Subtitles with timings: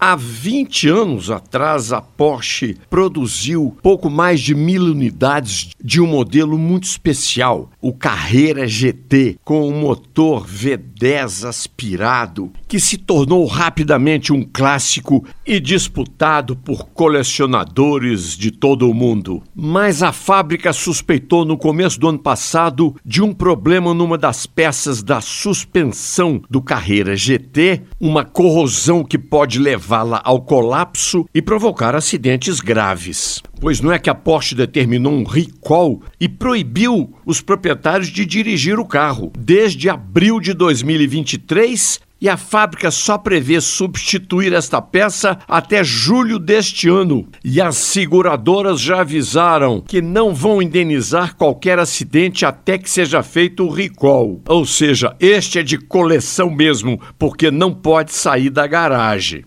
[0.00, 6.56] Há 20 anos atrás, a Porsche produziu pouco mais de mil unidades de um modelo
[6.56, 14.44] muito especial, o Carreira GT, com um motor V10 aspirado, que se tornou rapidamente um
[14.44, 19.42] clássico e disputado por colecionadores de todo o mundo.
[19.52, 25.02] Mas a fábrica suspeitou no começo do ano passado de um problema numa das peças
[25.02, 31.94] da suspensão do Carreira GT, uma corrosão que pode levar levá-la ao colapso e provocar
[31.94, 33.42] acidentes graves.
[33.58, 38.78] Pois não é que a Porsche determinou um recall e proibiu os proprietários de dirigir
[38.78, 39.32] o carro.
[39.36, 46.88] Desde abril de 2023, e a fábrica só prevê substituir esta peça até julho deste
[46.88, 47.28] ano.
[47.44, 53.64] E as seguradoras já avisaram que não vão indenizar qualquer acidente até que seja feito
[53.64, 54.40] o recall.
[54.48, 59.44] Ou seja, este é de coleção mesmo, porque não pode sair da garagem.